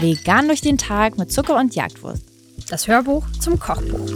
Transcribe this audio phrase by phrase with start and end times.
[0.00, 2.22] Vegan durch den Tag mit Zucker und Jagdwurst.
[2.70, 4.08] Das Hörbuch zum Kochbuch.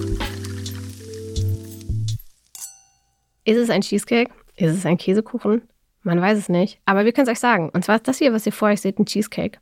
[3.44, 4.30] Ist es ein Cheesecake?
[4.56, 5.62] Ist es ein Käsekuchen?
[6.02, 6.80] Man weiß es nicht.
[6.84, 7.70] Aber wir können es euch sagen.
[7.70, 9.58] Und zwar ist das hier, was ihr vor euch seht, ein Cheesecake.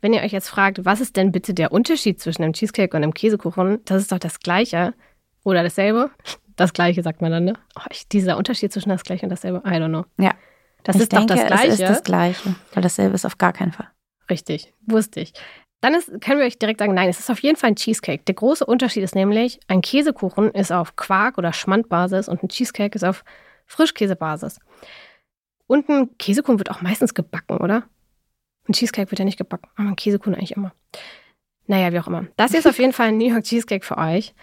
[0.00, 3.02] Wenn ihr euch jetzt fragt, was ist denn bitte der Unterschied zwischen einem Cheesecake und
[3.02, 4.94] einem Käsekuchen, das ist doch das Gleiche.
[5.44, 6.10] Oder dasselbe.
[6.56, 7.54] Das Gleiche sagt man dann, ne?
[7.76, 10.04] Oh, ich, dieser Unterschied zwischen das Gleiche und dasselbe, I don't know.
[10.18, 10.34] Ja.
[10.82, 11.68] Das ich ist denke, doch das Gleiche.
[11.68, 13.88] Es ist das Gleiche, weil dasselbe ist auf gar keinen Fall.
[14.30, 15.34] Richtig, wusste ich.
[15.80, 18.22] Dann ist, können wir euch direkt sagen, nein, es ist auf jeden Fall ein Cheesecake.
[18.24, 22.94] Der große Unterschied ist nämlich, ein Käsekuchen ist auf Quark- oder Schmandbasis und ein Cheesecake
[22.94, 23.24] ist auf
[23.66, 24.58] Frischkäsebasis.
[25.66, 27.84] Und ein Käsekuchen wird auch meistens gebacken, oder?
[28.68, 30.72] Ein Cheesecake wird ja nicht gebacken, aber ein Käsekuchen eigentlich immer.
[31.66, 32.26] Naja, wie auch immer.
[32.36, 34.34] Das hier ist auf jeden Fall ein New York Cheesecake für euch.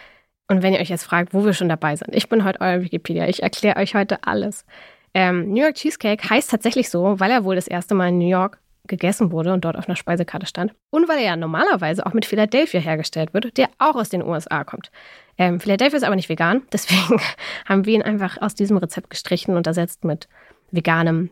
[0.48, 2.82] Und wenn ihr euch jetzt fragt, wo wir schon dabei sind, ich bin heute euer
[2.82, 4.66] Wikipedia, ich erkläre euch heute alles.
[5.14, 8.30] Ähm, New York Cheesecake heißt tatsächlich so, weil er wohl das erste Mal in New
[8.30, 10.74] York gegessen wurde und dort auf einer Speisekarte stand.
[10.90, 14.64] Und weil er ja normalerweise auch mit Philadelphia hergestellt wird, der auch aus den USA
[14.64, 14.92] kommt.
[15.38, 17.22] Ähm, Philadelphia ist aber nicht vegan, deswegen
[17.66, 20.28] haben wir ihn einfach aus diesem Rezept gestrichen und ersetzt mit
[20.72, 21.30] veganem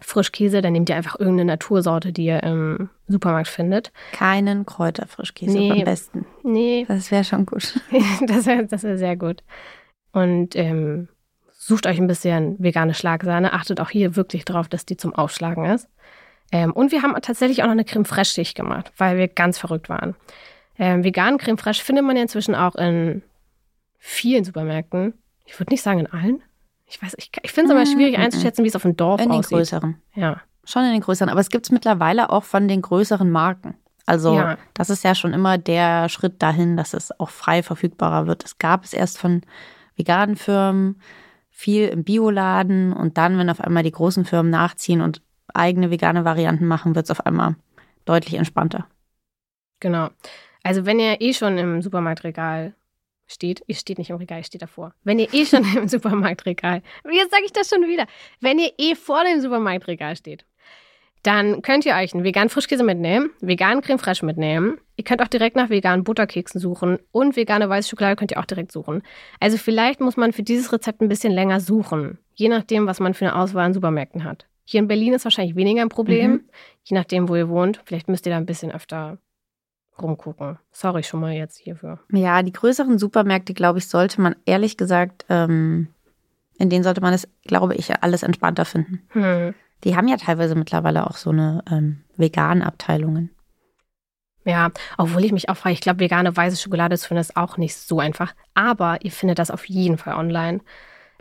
[0.00, 0.60] Frischkäse.
[0.62, 3.92] Dann nehmt ihr einfach irgendeine Natursorte, die ihr im Supermarkt findet.
[4.12, 5.72] Keinen Kräuterfrischkäse Nee.
[5.72, 6.26] am besten.
[6.42, 7.80] Nee, Das wäre schon gut.
[8.26, 9.42] das wäre das wär sehr gut.
[10.12, 11.08] Und ähm,
[11.52, 13.52] sucht euch ein bisschen vegane Schlagsahne.
[13.52, 15.88] Achtet auch hier wirklich drauf, dass die zum Aufschlagen ist.
[16.52, 19.58] Ähm, und wir haben tatsächlich auch noch eine Creme Fraiche Schicht gemacht, weil wir ganz
[19.58, 20.14] verrückt waren.
[20.78, 23.22] Ähm, veganen Creme Fraiche findet man ja inzwischen auch in
[23.98, 25.14] vielen Supermärkten.
[25.46, 26.42] Ich würde nicht sagen in allen.
[26.94, 29.28] Ich weiß, ich, ich finde es Mm, schwierig einzuschätzen, wie es auf dem Dorf In
[29.30, 29.56] den aussieht.
[29.58, 29.96] größeren.
[30.14, 30.40] Ja.
[30.64, 31.28] Schon in den größeren.
[31.28, 33.74] Aber es gibt es mittlerweile auch von den größeren Marken.
[34.06, 34.58] Also Ja.
[34.74, 38.44] das ist ja schon immer der Schritt dahin, dass es auch frei verfügbarer wird.
[38.44, 39.42] Es gab es erst von
[39.96, 41.00] veganen Firmen,
[41.50, 45.20] viel im Bioladen und dann, wenn auf einmal die großen Firmen nachziehen und
[45.52, 47.56] eigene vegane Varianten machen, wird es auf einmal
[48.04, 48.86] deutlich entspannter.
[49.80, 50.10] Genau.
[50.62, 52.74] Also wenn ihr eh schon im Supermarktregal
[53.26, 54.94] steht, ihr steht nicht im Regal, ihr steht davor.
[55.04, 58.06] Wenn ihr eh schon im Supermarktregal, jetzt sage ich das schon wieder,
[58.40, 60.44] wenn ihr eh vor dem Supermarktregal steht,
[61.22, 64.76] dann könnt ihr euch einen veganen Frischkäse mitnehmen, veganen Creme Fraiche mitnehmen.
[64.96, 68.44] Ihr könnt auch direkt nach veganen Butterkeksen suchen und vegane weiße Schokolade könnt ihr auch
[68.44, 69.02] direkt suchen.
[69.40, 73.14] Also vielleicht muss man für dieses Rezept ein bisschen länger suchen, je nachdem, was man
[73.14, 74.46] für eine Auswahl an Supermärkten hat.
[74.66, 76.44] Hier in Berlin ist wahrscheinlich weniger ein Problem, Mhm.
[76.84, 77.80] je nachdem, wo ihr wohnt.
[77.86, 79.16] Vielleicht müsst ihr da ein bisschen öfter
[80.00, 80.58] rumgucken.
[80.72, 82.00] Sorry schon mal jetzt hierfür.
[82.12, 85.88] Ja, die größeren Supermärkte, glaube ich, sollte man ehrlich gesagt, ähm,
[86.58, 89.02] in denen sollte man es, glaube ich, alles entspannter finden.
[89.10, 89.54] Hm.
[89.84, 93.30] Die haben ja teilweise mittlerweile auch so eine ähm, veganen Abteilungen.
[94.44, 97.56] Ja, obwohl ich mich auch frage, ich glaube, vegane weiße Schokolade zu finden ist auch
[97.56, 98.34] nicht so einfach.
[98.52, 100.60] Aber ihr findet das auf jeden Fall online.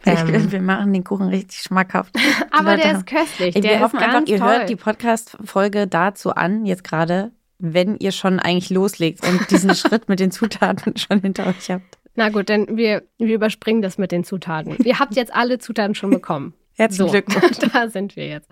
[0.05, 0.51] Ähm.
[0.51, 2.13] wir machen den Kuchen richtig schmackhaft.
[2.51, 3.55] Aber der ist köstlich.
[3.55, 4.47] Ey, der wir hoffen einfach, ihr toll.
[4.49, 10.09] hört die Podcast-Folge dazu an, jetzt gerade, wenn ihr schon eigentlich loslegt und diesen Schritt
[10.09, 11.97] mit den Zutaten schon hinter euch habt.
[12.15, 14.77] Na gut, dann wir, wir überspringen das mit den Zutaten.
[14.83, 16.53] Ihr habt jetzt alle Zutaten schon bekommen.
[16.75, 17.57] Herzlichen So, Glückwunsch.
[17.73, 18.49] da sind wir jetzt.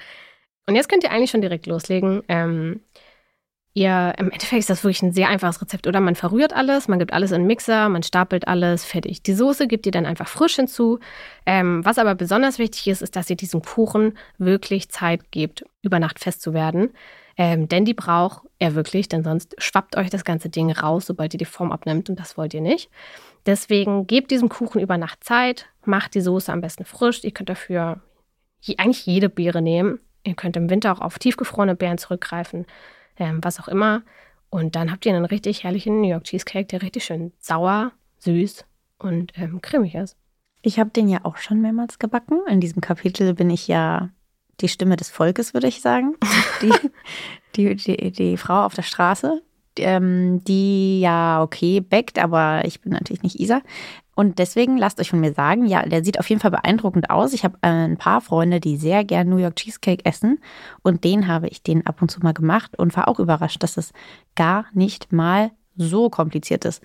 [0.67, 2.23] Und jetzt könnt ihr eigentlich schon direkt loslegen.
[2.27, 2.81] Ähm,
[3.73, 5.99] ihr, im Endeffekt ist das wirklich ein sehr einfaches Rezept, oder?
[5.99, 9.23] Man verrührt alles, man gibt alles in den Mixer, man stapelt alles, fertig.
[9.23, 10.99] Die Soße gibt ihr dann einfach frisch hinzu.
[11.45, 15.99] Ähm, was aber besonders wichtig ist, ist, dass ihr diesem Kuchen wirklich Zeit gebt, über
[15.99, 16.91] Nacht fest zu werden.
[17.43, 21.33] Ähm, denn die braucht er wirklich, denn sonst schwappt euch das ganze Ding raus, sobald
[21.33, 22.91] ihr die Form abnimmt und das wollt ihr nicht.
[23.47, 27.23] Deswegen gebt diesem Kuchen über Nacht Zeit, macht die Soße am besten frisch.
[27.23, 27.99] Ihr könnt dafür
[28.59, 29.99] je, eigentlich jede Beere nehmen.
[30.23, 32.67] Ihr könnt im Winter auch auf tiefgefrorene Beeren zurückgreifen,
[33.17, 34.03] ähm, was auch immer.
[34.51, 38.65] Und dann habt ihr einen richtig herrlichen New York Cheesecake, der richtig schön sauer, süß
[38.99, 40.15] und ähm, cremig ist.
[40.61, 42.37] Ich habe den ja auch schon mehrmals gebacken.
[42.47, 44.11] In diesem Kapitel bin ich ja
[44.61, 46.15] die Stimme des Volkes, würde ich sagen.
[46.61, 46.71] Die,
[47.55, 49.41] die, die, die Frau auf der Straße,
[49.77, 53.61] ähm, die ja okay backt, aber ich bin natürlich nicht Isa.
[54.13, 57.33] Und deswegen lasst euch von mir sagen, ja, der sieht auf jeden Fall beeindruckend aus.
[57.33, 60.39] Ich habe äh, ein paar Freunde, die sehr gern New York Cheesecake essen.
[60.83, 63.77] Und den habe ich den ab und zu mal gemacht und war auch überrascht, dass
[63.77, 63.93] es
[64.35, 66.81] gar nicht mal so kompliziert ist.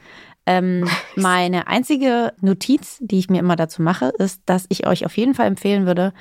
[0.47, 5.17] Ähm, meine einzige Notiz, die ich mir immer dazu mache, ist, dass ich euch auf
[5.17, 6.13] jeden Fall empfehlen würde,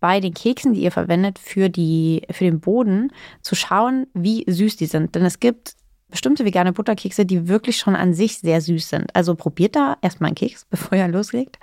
[0.00, 4.76] bei den Keksen, die ihr verwendet für, die, für den Boden, zu schauen, wie süß
[4.76, 5.14] die sind.
[5.14, 5.74] Denn es gibt
[6.10, 9.16] bestimmte vegane Butterkekse, die wirklich schon an sich sehr süß sind.
[9.16, 11.58] Also probiert da erstmal einen Keks, bevor ihr loslegt.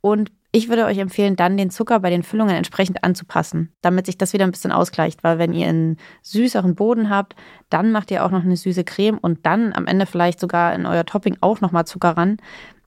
[0.00, 4.16] Und ich würde euch empfehlen, dann den Zucker bei den Füllungen entsprechend anzupassen, damit sich
[4.16, 5.22] das wieder ein bisschen ausgleicht.
[5.22, 7.36] Weil wenn ihr einen süßeren Boden habt,
[7.68, 10.86] dann macht ihr auch noch eine süße Creme und dann am Ende vielleicht sogar in
[10.86, 12.38] euer Topping auch nochmal Zucker ran.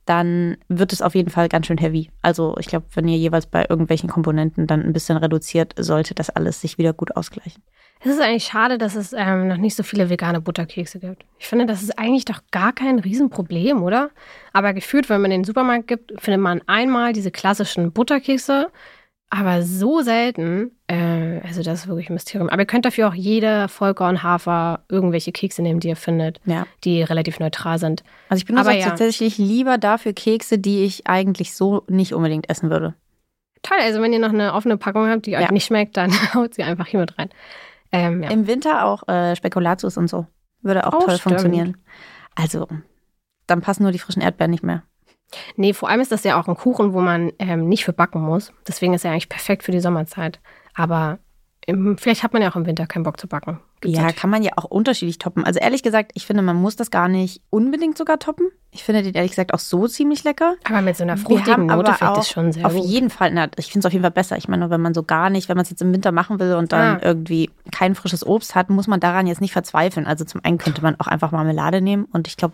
[0.10, 2.10] dann wird es auf jeden Fall ganz schön heavy.
[2.24, 6.32] Also ich glaube, wenn ihr jeweils bei irgendwelchen Komponenten dann ein bisschen reduziert, sollte das
[6.32, 7.62] alles sich wieder gut ausgleichen.
[8.02, 11.26] Es ist eigentlich schade, dass es ähm, noch nicht so viele vegane Butterkekse gibt.
[11.38, 14.10] Ich finde, das ist eigentlich doch gar kein Riesenproblem, oder?
[14.54, 18.70] Aber gefühlt, wenn man in den Supermarkt gibt, findet man einmal diese klassischen Butterkekse,
[19.30, 20.72] aber so selten.
[20.88, 22.48] Äh, also das ist wirklich ein Mysterium.
[22.50, 26.66] Aber ihr könnt dafür auch jede Vollkorn, Hafer, irgendwelche Kekse nehmen, die ihr findet, Ja.
[26.86, 28.04] die relativ neutral sind.
[28.30, 28.88] Also ich benutze Aber ja.
[28.88, 32.94] tatsächlich lieber dafür Kekse, die ich eigentlich so nicht unbedingt essen würde.
[33.62, 35.52] Toll, also wenn ihr noch eine offene Packung habt, die euch Ja.
[35.52, 37.30] nicht schmeckt, dann haut sie einfach hier mit rein.
[37.92, 38.30] Ähm, ja.
[38.30, 40.28] Im Winter auch äh, Spekulatius und so.
[40.62, 41.22] Würde auch Oh, toll stimmt.
[41.22, 41.78] funktionieren.
[42.36, 42.68] Also,
[43.48, 44.84] dann passen nur die frischen Erdbeeren nicht mehr.
[45.56, 48.22] Nee, vor allem ist das ja auch ein Kuchen, wo man ähm, nicht für backen
[48.22, 48.52] muss.
[48.68, 50.40] Deswegen ist er eigentlich perfekt für die Sommerzeit.
[50.74, 51.20] Aber
[51.66, 53.60] im, vielleicht hat man ja auch im Winter keinen Bock zu backen.
[53.82, 54.22] Gibt's ja, natürlich.
[54.22, 55.44] kann man ja auch unterschiedlich toppen.
[55.46, 58.50] Also ehrlich gesagt, ich finde, man muss das gar nicht unbedingt sogar toppen.
[58.72, 60.56] Ich finde den ehrlich gesagt auch so ziemlich lecker.
[60.64, 62.86] aber mit so einer fruchtigen Note finde ich das schon sehr auf gut.
[62.86, 64.38] jeden Fall, na, ich finde es auf jeden Fall besser.
[64.38, 66.54] Ich meine, wenn man so gar nicht, wenn man es jetzt im Winter machen will
[66.54, 67.00] und dann Ah.
[67.02, 70.06] irgendwie kein frisches Obst hat, muss man daran jetzt nicht verzweifeln.
[70.06, 72.54] Also zum einen könnte man auch einfach Marmelade nehmen und ich glaube,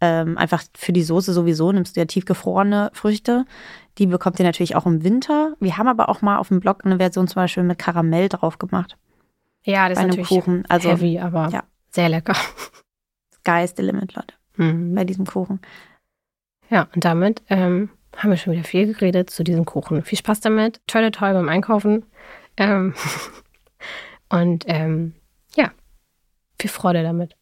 [0.00, 3.46] ähm, einfach für die Soße sowieso nimmst du ja tiefgefrorene Früchte.
[3.98, 5.54] Die bekommt ihr natürlich auch im Winter.
[5.60, 8.58] Wir haben aber auch mal auf dem Blog eine Version zum Beispiel mit Karamell drauf
[8.58, 8.96] gemacht.
[9.62, 10.64] Ja, das bei ist einem natürlich Kuchen.
[10.68, 11.62] Also heavy, aber ja.
[11.92, 12.34] sehr lecker.
[13.40, 14.94] Sky is the limit, Leute, Mhm.
[14.94, 15.60] bei diesem Kuchen.
[16.70, 20.02] Ja, und damit ähm, haben wir schon wieder viel geredet zu diesem Kuchen.
[20.02, 20.80] Viel Spaß damit.
[20.86, 22.04] Tolle toll beim Einkaufen.
[22.56, 22.94] Ähm,
[24.28, 25.14] und ähm,
[25.54, 25.70] ja,
[26.58, 27.36] viel Freude damit.